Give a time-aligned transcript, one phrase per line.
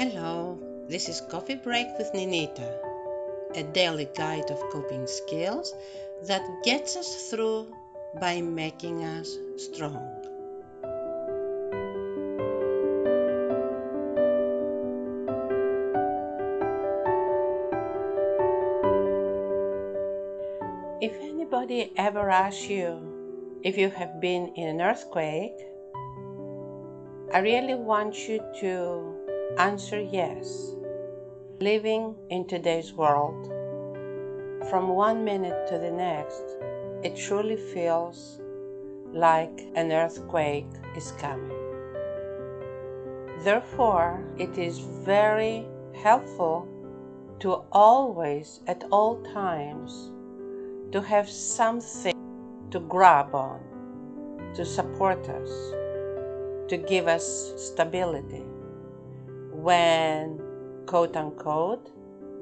[0.00, 0.58] Hello,
[0.88, 2.74] this is Coffee Break with Ninita,
[3.54, 5.74] a daily guide of coping skills
[6.22, 7.66] that gets us through
[8.18, 10.00] by making us strong.
[21.02, 25.60] If anybody ever asks you if you have been in an earthquake,
[27.34, 29.19] I really want you to
[29.58, 30.74] answer yes.
[31.60, 33.46] Living in today's world,
[34.70, 36.42] from one minute to the next,
[37.02, 38.40] it truly feels
[39.12, 41.56] like an earthquake is coming.
[43.42, 46.68] Therefore, it is very helpful
[47.40, 50.12] to always, at all times,
[50.92, 52.14] to have something
[52.70, 53.60] to grab on,
[54.54, 55.50] to support us,
[56.68, 58.44] to give us stability.
[59.62, 60.40] When,
[60.86, 61.90] quote unquote,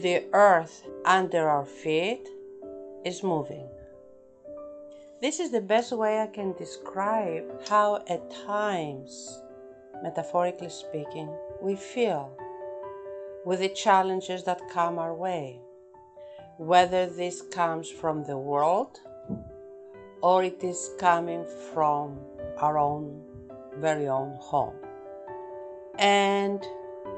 [0.00, 2.26] the earth under our feet
[3.04, 3.68] is moving.
[5.20, 9.42] This is the best way I can describe how, at times,
[10.02, 11.28] metaphorically speaking,
[11.60, 12.36] we feel
[13.44, 15.60] with the challenges that come our way
[16.56, 19.00] whether this comes from the world
[20.22, 22.18] or it is coming from
[22.58, 23.22] our own
[23.78, 24.74] very own home.
[25.98, 26.64] And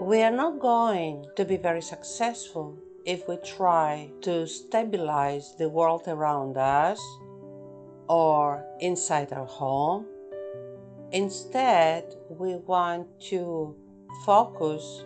[0.01, 6.03] we are not going to be very successful if we try to stabilize the world
[6.07, 7.01] around us
[8.09, 10.07] or inside our home.
[11.13, 13.75] Instead, we want to
[14.25, 15.05] focus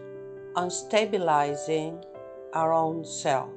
[0.56, 2.02] on stabilizing
[2.54, 3.50] our own self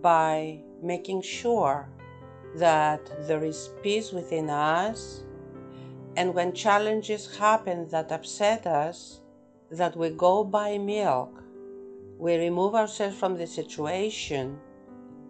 [0.00, 1.88] by making sure
[2.56, 5.24] that there is peace within us
[6.16, 9.20] and when challenges happen that upset us
[9.70, 11.42] that we go buy milk
[12.18, 14.58] we remove ourselves from the situation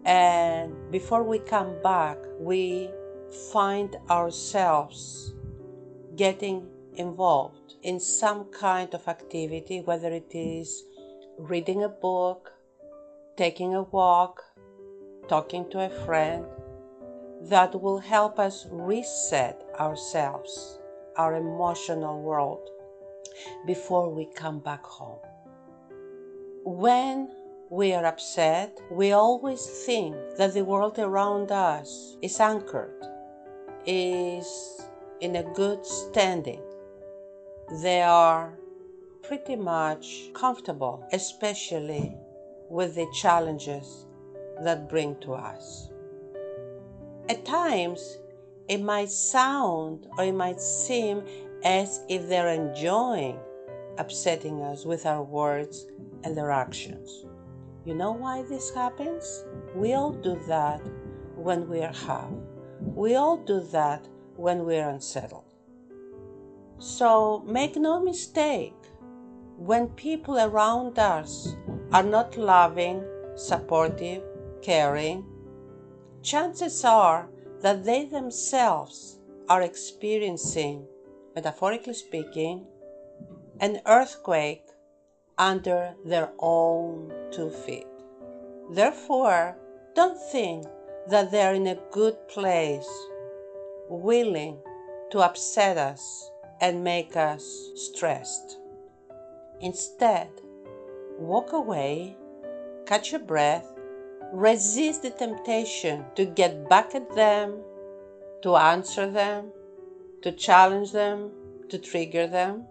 [0.05, 2.89] and before we come back we
[3.51, 5.33] find ourselves
[6.15, 10.83] getting involved in some kind of activity whether it is
[11.37, 12.51] reading a book
[13.35, 14.43] taking a walk
[15.27, 16.45] talking to a friend
[17.41, 20.79] that will help us reset ourselves,
[21.17, 22.69] our emotional world,
[23.65, 25.19] before we come back home.
[26.63, 27.29] When
[27.69, 33.05] we are upset, we always think that the world around us is anchored,
[33.85, 34.81] is
[35.21, 36.61] in a good standing.
[37.81, 38.57] They are
[39.23, 42.15] pretty much comfortable, especially
[42.69, 44.05] with the challenges
[44.63, 45.89] that bring to us.
[47.29, 48.19] At times,
[48.69, 51.23] it might sound or it might seem
[51.63, 53.39] as if they're enjoying
[53.97, 55.87] upsetting us with our words
[56.23, 57.25] and their actions.
[57.85, 59.45] You know why this happens?
[59.73, 60.81] We all do that
[61.35, 62.31] when we are half.
[62.81, 65.45] We all do that when we are unsettled.
[66.79, 68.75] So make no mistake,
[69.57, 71.55] when people around us
[71.91, 73.03] are not loving,
[73.35, 74.23] supportive,
[74.61, 75.25] caring,
[76.21, 77.29] chances are
[77.61, 79.19] that they themselves
[79.49, 80.85] are experiencing,
[81.37, 82.65] metaphorically speaking,
[83.59, 84.65] an earthquake
[85.37, 87.85] under their own two feet.
[88.71, 89.55] Therefore,
[89.95, 90.65] don't think
[91.09, 92.89] that they're in a good place,
[93.87, 94.57] willing
[95.11, 96.01] to upset us
[96.59, 98.57] and make us stressed.
[99.61, 100.29] Instead,
[101.19, 102.17] walk away,
[102.87, 103.77] catch your breath,
[104.33, 107.61] Resist the temptation to get back at them,
[108.41, 109.53] to answer them,
[110.27, 111.31] to challenge them,
[111.69, 112.65] to trigger them.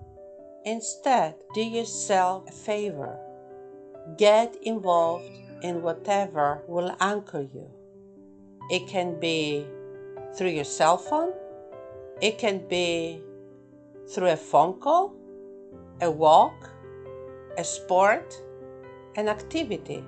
[0.67, 3.17] Instead, do yourself a favor.
[4.19, 5.31] Get involved
[5.62, 7.66] in whatever will anchor you.
[8.69, 9.66] It can be
[10.37, 11.33] through your cell phone,
[12.21, 13.22] it can be
[14.11, 15.15] through a phone call,
[16.03, 16.69] a walk,
[17.57, 18.39] a sport,
[19.15, 20.04] an activity.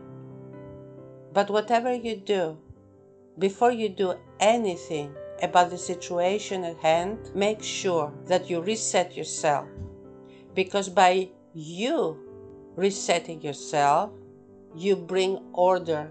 [1.32, 2.58] But whatever you do,
[3.38, 9.66] before you do anything about the situation at hand, make sure that you reset yourself.
[10.54, 12.18] Because by you
[12.76, 14.10] resetting yourself,
[14.74, 16.10] you bring order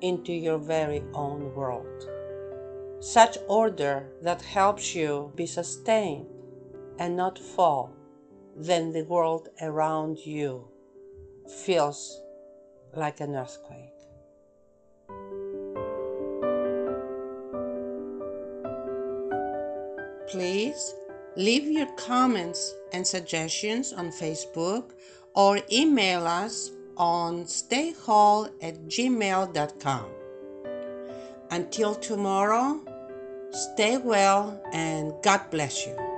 [0.00, 2.08] into your very own world.
[3.00, 6.26] Such order that helps you be sustained
[6.98, 7.90] and not fall,
[8.56, 10.68] then the world around you
[11.64, 12.20] feels
[12.94, 13.91] like an earthquake.
[20.32, 20.94] Please
[21.36, 24.92] leave your comments and suggestions on Facebook
[25.34, 30.06] or email us on stayhall at gmail.com.
[31.50, 32.80] Until tomorrow,
[33.52, 36.11] stay well and God bless you.